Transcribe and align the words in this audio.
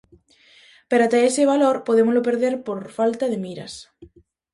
Pero 0.89 1.01
ata 1.05 1.19
ese 1.29 1.43
valor 1.51 1.75
podémolo 1.87 2.21
perder 2.27 2.53
por 2.67 2.79
falta 2.97 3.25
de 3.31 3.37
miras. 3.45 3.73